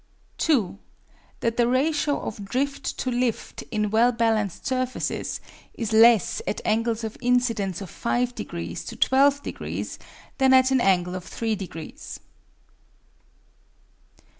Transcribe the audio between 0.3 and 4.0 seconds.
2. That the ratio of drift to lift in